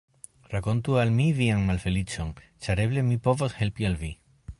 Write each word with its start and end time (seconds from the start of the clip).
Rakontu 0.51 0.95
al 1.01 1.11
mi 1.17 1.27
vian 1.39 1.61
malfeliĉon, 1.67 2.31
ĉar 2.67 2.81
eble 2.87 3.05
mi 3.11 3.19
povos 3.29 3.57
helpi 3.59 3.89
al 3.91 3.99
vi. 4.05 4.11